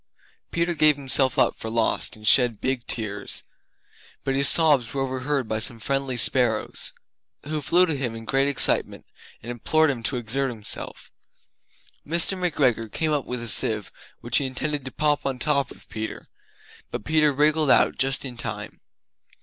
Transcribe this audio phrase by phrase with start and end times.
[0.49, 3.43] Peter gave himself up for lost and shed big tears;
[4.23, 6.91] But his sobs were overheard by some friendly sparrows
[7.43, 9.05] Who flew to him in great excitement
[9.43, 11.11] and implored him to exert himself.
[12.03, 12.35] Mr.
[12.35, 13.91] McGregor came up with a sieve
[14.21, 16.29] which he intended to pop on the top of Peter,
[16.89, 18.81] but Peter wriggled out just in time.